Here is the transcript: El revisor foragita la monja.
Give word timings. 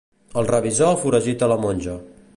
El 0.41 0.47
revisor 0.51 0.97
foragita 1.03 1.53
la 1.55 1.61
monja. 1.67 1.99